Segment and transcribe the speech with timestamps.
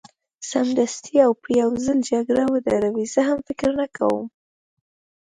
[0.49, 4.25] سمدستي او په یو ځل جګړه ودروي، زه هم فکر نه کوم.